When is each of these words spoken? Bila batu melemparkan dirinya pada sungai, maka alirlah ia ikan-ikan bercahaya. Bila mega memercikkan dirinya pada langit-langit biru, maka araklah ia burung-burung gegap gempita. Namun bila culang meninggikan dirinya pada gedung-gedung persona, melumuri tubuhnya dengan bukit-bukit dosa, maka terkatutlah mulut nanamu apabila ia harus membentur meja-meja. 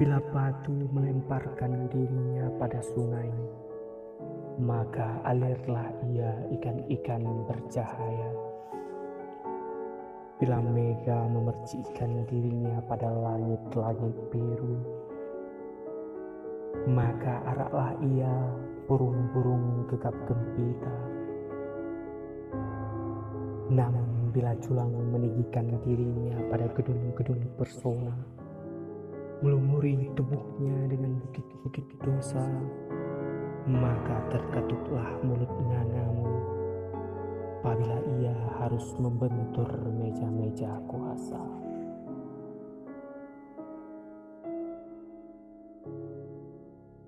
Bila 0.00 0.16
batu 0.32 0.72
melemparkan 0.96 1.92
dirinya 1.92 2.48
pada 2.56 2.80
sungai, 2.80 3.28
maka 4.56 5.20
alirlah 5.28 5.92
ia 6.08 6.40
ikan-ikan 6.56 7.20
bercahaya. 7.44 8.32
Bila 10.40 10.56
mega 10.72 11.20
memercikkan 11.28 12.24
dirinya 12.32 12.80
pada 12.88 13.12
langit-langit 13.12 14.16
biru, 14.32 14.80
maka 16.88 17.44
araklah 17.52 17.92
ia 18.00 18.32
burung-burung 18.88 19.84
gegap 19.92 20.16
gempita. 20.24 20.96
Namun 23.68 24.32
bila 24.32 24.56
culang 24.64 24.96
meninggikan 25.12 25.76
dirinya 25.84 26.40
pada 26.48 26.72
gedung-gedung 26.72 27.44
persona, 27.60 28.39
melumuri 29.40 30.08
tubuhnya 30.16 30.88
dengan 30.88 31.20
bukit-bukit 31.20 31.84
dosa, 32.00 32.44
maka 33.68 34.16
terkatutlah 34.32 35.20
mulut 35.20 35.52
nanamu 35.68 36.28
apabila 37.60 38.00
ia 38.16 38.32
harus 38.56 38.96
membentur 38.96 39.68
meja-meja. 39.92 40.79